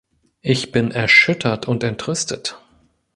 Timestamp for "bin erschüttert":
0.71-1.67